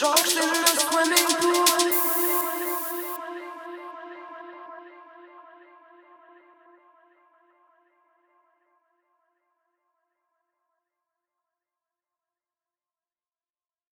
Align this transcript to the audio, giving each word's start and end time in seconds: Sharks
Sharks 0.00 0.39